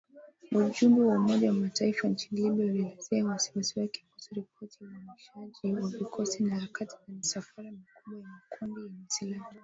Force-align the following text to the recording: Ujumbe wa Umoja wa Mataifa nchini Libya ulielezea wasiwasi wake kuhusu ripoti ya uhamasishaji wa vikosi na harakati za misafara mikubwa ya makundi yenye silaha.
Ujumbe 0.57 0.99
wa 1.09 1.15
Umoja 1.21 1.45
wa 1.51 1.57
Mataifa 1.63 2.07
nchini 2.07 2.41
Libya 2.41 2.65
ulielezea 2.65 3.25
wasiwasi 3.25 3.79
wake 3.79 4.05
kuhusu 4.09 4.35
ripoti 4.35 4.77
ya 4.83 4.89
uhamasishaji 4.89 5.75
wa 5.75 5.89
vikosi 5.89 6.43
na 6.43 6.55
harakati 6.55 6.93
za 6.93 7.13
misafara 7.15 7.71
mikubwa 7.71 8.19
ya 8.21 8.27
makundi 8.27 8.81
yenye 8.81 9.05
silaha. 9.07 9.53